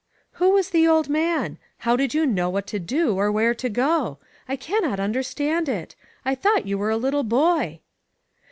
[0.41, 1.59] "Who was the old man?
[1.77, 4.17] How did you know what to do, or where to go?.
[4.49, 5.95] I can not understand it.
[6.25, 7.81] I thought you were a little boy."